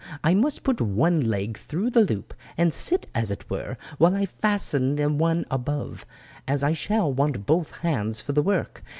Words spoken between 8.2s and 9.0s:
the work.